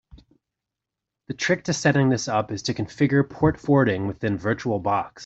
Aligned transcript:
The 1.27 1.35
trick 1.35 1.65
to 1.65 1.73
setting 1.73 2.09
this 2.09 2.27
up 2.27 2.51
is 2.51 2.63
to 2.63 2.73
configure 2.73 3.29
port 3.29 3.59
forwarding 3.59 4.07
within 4.07 4.35
Virtual 4.35 4.79
Box. 4.79 5.19